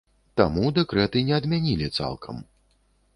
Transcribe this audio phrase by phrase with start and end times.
[0.39, 2.41] Таму дэкрэт і не адмянілі цалкам.